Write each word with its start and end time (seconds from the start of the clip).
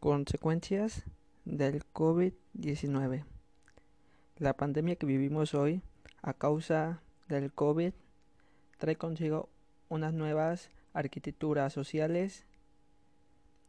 Consecuencias 0.00 1.02
del 1.44 1.82
COVID-19. 1.92 3.24
La 4.36 4.56
pandemia 4.56 4.94
que 4.94 5.06
vivimos 5.06 5.54
hoy 5.54 5.82
a 6.22 6.34
causa 6.34 7.02
del 7.26 7.52
COVID 7.52 7.92
trae 8.78 8.94
consigo 8.94 9.48
unas 9.88 10.14
nuevas 10.14 10.70
arquitecturas 10.92 11.72
sociales 11.72 12.46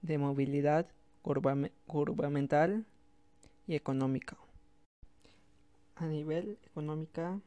de 0.03 0.19
movilidad 0.19 0.85
gubernamental 1.23 2.85
y 3.65 3.73
económica. 3.73 4.37
A 5.95 6.05
nivel 6.05 6.59
económica, 6.63 7.39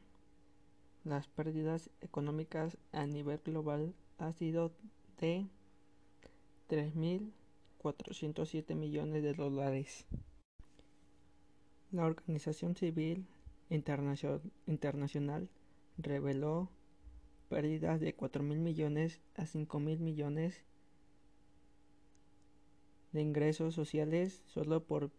las 1.05 1.29
pérdidas 1.29 1.89
económicas 2.01 2.77
a 2.91 3.05
nivel 3.05 3.39
global 3.45 3.93
ha 4.17 4.33
sido 4.33 4.73
de 5.21 5.47
3.000 6.69 7.31
407 7.83 8.75
millones 8.75 9.21
de 9.23 9.33
dólares. 9.33 10.07
La 11.91 12.05
Organización 12.05 12.75
Civil 12.75 13.27
Internacional 13.69 15.49
reveló 15.97 16.69
pérdidas 17.49 17.99
de 17.99 18.15
4 18.15 18.41
mil 18.41 18.59
millones 18.59 19.19
a 19.35 19.45
5 19.45 19.79
mil 19.79 19.99
millones 19.99 20.63
de 23.11 23.21
ingresos 23.21 23.75
sociales 23.75 24.41
solo 24.47 24.83
por 24.83 25.11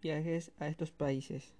viajes 0.00 0.52
a 0.58 0.68
estos 0.68 0.92
países. 0.92 1.52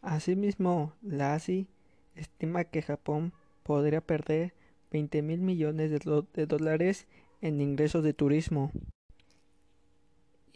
Asimismo, 0.00 0.94
la 1.02 1.34
ASI 1.34 1.68
estima 2.14 2.64
que 2.64 2.82
Japón 2.82 3.34
podría 3.62 4.00
perder 4.00 4.54
20 4.90 5.22
mil 5.22 5.40
millones 5.40 5.90
de, 5.90 6.46
dólares 6.46 7.06
en 7.40 7.60
ingresos 7.60 8.02
de 8.02 8.14
turismo 8.14 8.72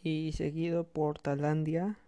y 0.08 0.32
seguido 0.32 0.84
por 0.84 1.18
Tailandia 1.18 1.98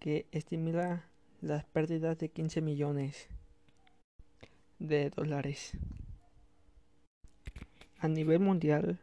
que 0.00 0.26
estimula 0.32 1.04
las 1.40 1.64
pérdidas 1.64 2.18
de 2.18 2.28
15 2.28 2.60
millones 2.60 3.28
de 4.80 5.10
dólares. 5.10 5.72
A 8.00 8.08
nivel 8.08 8.40
mundial 8.40 8.98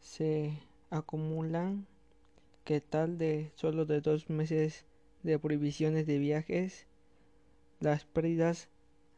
se 0.00 0.58
acumulan 0.90 1.86
que 2.64 2.80
tal 2.80 3.16
de 3.16 3.52
solo 3.54 3.84
de 3.84 4.00
dos 4.00 4.28
meses 4.28 4.84
de 5.22 5.38
prohibiciones 5.38 6.06
de 6.06 6.18
viajes, 6.18 6.86
las 7.78 8.04
pérdidas 8.04 8.68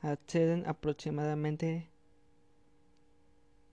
acceden 0.02 0.66
aproximadamente 0.66 1.88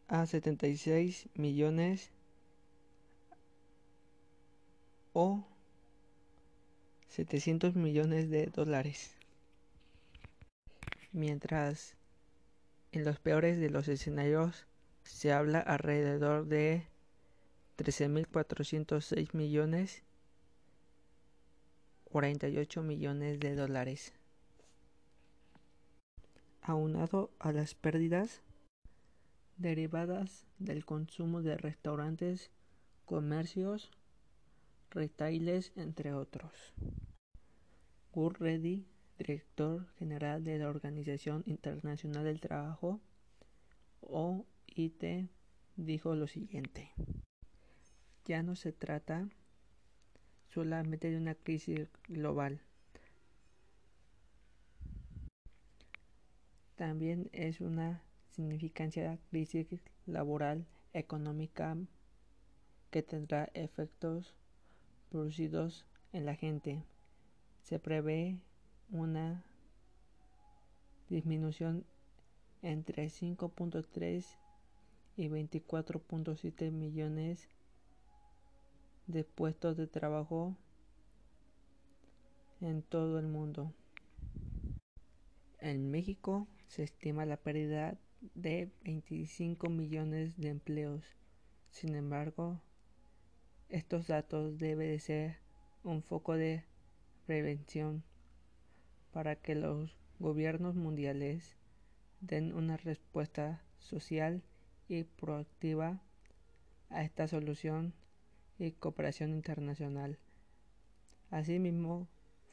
a 0.08 0.26
76 0.26 1.28
millones 1.34 2.12
o 5.14 5.44
700 7.08 7.76
millones 7.76 8.30
de 8.30 8.48
dólares. 8.48 9.16
Mientras 11.12 11.96
en 12.92 13.04
los 13.04 13.20
peores 13.20 13.60
de 13.60 13.70
los 13.70 13.88
escenarios 13.88 14.66
se 15.04 15.34
habla 15.34 15.60
alrededor 15.60 16.46
de 16.46 16.88
13.406 17.78 19.34
millones 19.34 20.04
48 22.12 22.84
millones 22.84 23.40
de 23.40 23.56
dólares. 23.56 24.14
Aunado 26.62 27.32
a 27.40 27.52
las 27.52 27.74
pérdidas 27.74 28.42
derivadas 29.58 30.46
del 30.60 30.86
consumo 30.86 31.42
de 31.42 31.58
restaurantes, 31.58 32.52
comercios, 33.06 33.92
retailers, 34.92 35.72
entre 35.76 36.14
otros. 36.14 36.74
Reddy, 38.14 38.86
director 39.18 39.88
general 39.98 40.44
de 40.44 40.58
la 40.60 40.70
Organización 40.70 41.44
Internacional 41.46 42.26
del 42.26 42.42
Trabajo, 42.42 43.00
OIT, 44.02 45.30
dijo 45.76 46.16
lo 46.16 46.28
siguiente. 46.28 46.92
Ya 48.26 48.44
no 48.44 48.56
se 48.56 48.72
trata 48.72 49.30
solamente 50.50 51.10
de 51.10 51.18
una 51.18 51.36
crisis 51.36 51.88
global. 52.08 52.62
También 56.76 57.30
es 57.32 57.62
una 57.62 58.04
significancia 58.32 59.20
crisis 59.30 59.68
laboral 60.06 60.66
económica 60.94 61.78
que 62.90 63.04
tendrá 63.04 63.50
efectos 63.54 64.36
producidos 65.12 65.86
en 66.14 66.26
la 66.26 66.36
gente. 66.36 66.82
Se 67.62 67.78
prevé 67.78 68.40
una 68.90 69.44
disminución 71.10 71.86
entre 72.62 73.08
5.3 73.08 74.26
y 75.18 75.28
24.7 75.28 76.72
millones 76.72 77.50
de 79.08 79.26
puestos 79.26 79.76
de 79.76 79.88
trabajo 79.88 80.56
en 82.62 82.82
todo 82.82 83.20
el 83.20 83.28
mundo. 83.28 83.74
En 85.60 85.92
México 85.92 86.48
se 86.68 86.84
estima 86.84 87.26
la 87.26 87.38
pérdida 87.38 87.98
de 88.36 88.72
25 88.86 89.70
millones 89.70 90.38
de 90.38 90.50
empleos. 90.50 91.04
Sin 91.70 91.96
embargo, 91.96 92.62
estos 93.72 94.08
datos 94.08 94.60
deben 94.60 94.90
de 94.90 95.00
ser 95.00 95.38
un 95.84 96.04
foco 96.04 96.36
de 96.36 96.64
prevención 97.26 98.04
para 99.12 99.36
que 99.36 99.56
los 99.56 99.96
gobiernos 100.20 100.76
mundiales 100.76 101.56
den 102.20 102.54
una 102.54 102.78
respuesta 102.78 103.62
social 103.80 104.44
y 104.90 105.04
proactiva 105.04 106.02
a 106.90 107.04
esta 107.04 107.28
solución 107.28 107.94
y 108.60 108.72
cooperación 108.72 109.32
internacional. 109.32 110.20
Asimismo, 111.30 112.08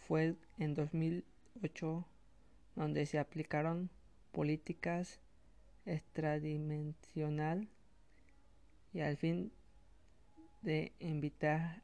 fue 0.06 0.36
en 0.58 0.74
2008 0.74 2.06
donde 2.76 3.06
se 3.06 3.18
aplicaron 3.18 3.90
políticas 4.30 5.20
extradimensional 5.84 7.68
y 8.94 9.00
al 9.00 9.16
fin 9.16 9.52
de 10.62 10.92
invitar 10.98 11.82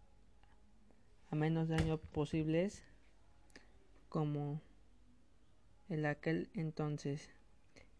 a 1.30 1.36
menos 1.36 1.68
daños 1.68 2.00
posibles 2.12 2.82
como 4.08 4.60
en 5.88 6.06
aquel 6.06 6.50
entonces 6.54 7.30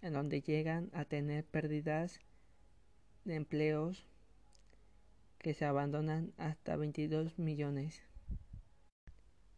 en 0.02 0.12
donde 0.12 0.42
llegan 0.42 0.90
a 0.92 1.04
tener 1.04 1.44
pérdidas 1.44 2.20
de 3.24 3.36
empleos 3.36 4.06
que 5.38 5.54
se 5.54 5.64
abandonan 5.64 6.32
hasta 6.36 6.76
22 6.76 7.38
millones. 7.38 8.02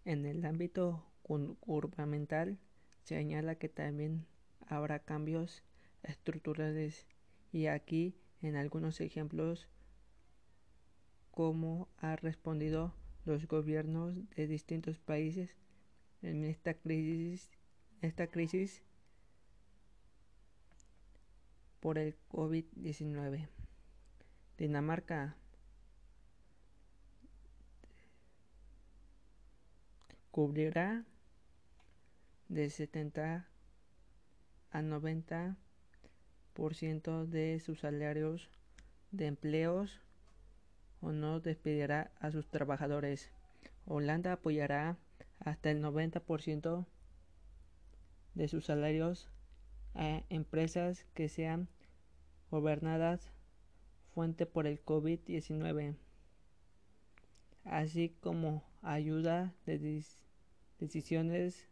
En 0.05 0.25
el 0.25 0.44
ámbito 0.44 1.05
gubernamental 1.25 2.59
se 3.03 3.16
señala 3.16 3.56
que 3.56 3.69
también 3.69 4.26
habrá 4.66 5.00
cambios 5.00 5.62
estructurales 6.03 7.06
y 7.53 7.66
aquí 7.66 8.15
en 8.43 8.56
algunos 8.56 9.00
ejemplos 9.00 9.69
cómo 11.37 11.87
ha 11.99 12.17
respondido 12.17 12.95
los 13.27 13.47
gobiernos 13.47 14.15
de 14.37 14.47
distintos 14.47 14.99
países 14.99 15.51
en 16.23 16.45
esta 16.45 16.73
crisis, 16.73 17.51
esta 18.01 18.27
crisis 18.27 18.83
por 21.81 21.99
el 21.99 22.17
COVID-19. 22.31 23.49
Dinamarca 24.57 25.37
cubrirá 30.31 31.05
de 32.49 32.71
70 32.71 33.47
a 34.71 34.82
90 34.82 35.59
por 36.55 36.75
ciento 36.75 37.27
de 37.27 37.61
sus 37.61 37.81
salarios 37.81 38.49
de 39.11 39.27
empleos 39.27 40.00
o 41.00 41.12
no 41.12 41.40
despedirá 41.40 42.10
a 42.20 42.31
sus 42.31 42.46
trabajadores. 42.48 43.31
Holanda 43.87 44.32
apoyará 44.32 44.96
hasta 45.40 45.70
el 45.70 45.82
90% 45.82 46.87
de 48.34 48.48
sus 48.48 48.66
salarios 48.66 49.28
a 49.94 50.22
empresas 50.28 51.06
que 51.14 51.28
sean 51.28 51.69
gobernadas 52.50 53.31
fuente 54.14 54.46
por 54.46 54.66
el 54.66 54.82
COVID-19, 54.84 55.94
así 57.64 58.14
como 58.20 58.62
ayuda 58.82 59.54
de 59.66 60.04
decisiones 60.78 61.69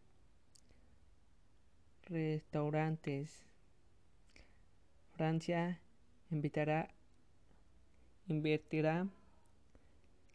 restaurantes. 2.02 3.46
Francia 5.12 5.80
invitará 6.30 6.94
invertirá 8.28 9.06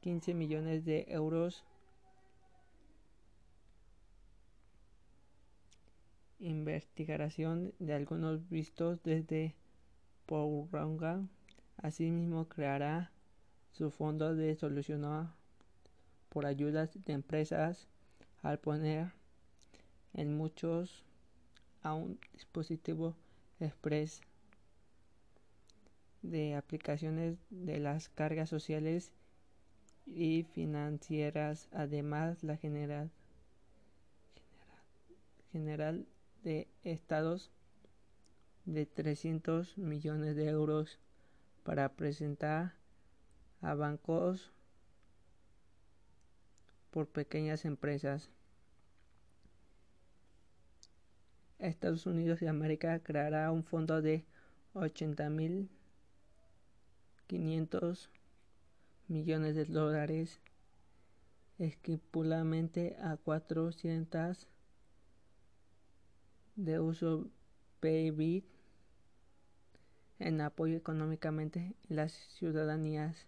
15 0.02 0.34
millones 0.34 0.86
de 0.86 1.06
euros 1.10 1.64
investigación 6.40 7.74
de 7.80 7.94
algunos 7.94 8.48
vistos 8.50 9.04
desde 9.04 9.56
Porronga. 10.26 11.22
Asimismo, 11.78 12.48
creará 12.48 13.12
su 13.72 13.92
fondo 13.92 14.36
de 14.36 14.56
solución 14.56 15.32
por 16.30 16.46
ayudas 16.46 16.98
de 17.06 17.14
empresas 17.14 17.88
al 18.42 18.60
poner 18.60 19.12
en 20.14 20.36
muchos 20.36 21.04
a 21.84 21.94
un 21.94 22.20
dispositivo 22.34 23.16
express 23.60 24.22
de 26.22 26.56
aplicaciones 26.56 27.38
de 27.50 27.80
las 27.80 28.10
cargas 28.10 28.50
sociales 28.50 29.12
y 30.06 30.44
financieras, 30.54 31.70
además 31.72 32.44
la 32.44 32.58
general, 32.58 33.12
general 35.52 36.06
de 36.44 36.68
estados 36.84 37.52
de 38.66 38.86
300 38.86 39.78
millones 39.78 40.36
de 40.36 40.50
euros 40.50 41.00
para 41.64 41.90
presentar 41.90 42.74
a 43.62 43.74
bancos 43.74 44.52
por 46.92 47.08
pequeñas 47.08 47.66
empresas. 47.66 48.30
Estados 51.60 52.06
Unidos 52.06 52.40
de 52.40 52.48
América 52.48 53.00
creará 53.00 53.52
un 53.52 53.64
fondo 53.64 54.02
de 54.02 54.24
80 54.74 55.30
mil 55.30 55.70
500 57.30 58.10
millones 59.08 59.56
de 59.56 59.66
dólares 59.66 60.42
equipuladamente 61.60 62.98
a 63.02 63.18
400 63.18 64.48
de 66.56 66.80
uso 66.80 67.30
PIB 67.82 68.44
en 70.18 70.42
apoyo 70.42 70.76
económicamente 70.76 71.76
las 71.88 72.14
ciudadanías. 72.14 73.28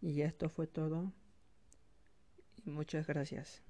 Y 0.00 0.22
esto 0.22 0.48
fue 0.48 0.66
todo. 0.66 1.12
Y 2.64 2.70
muchas 2.70 3.06
gracias. 3.06 3.62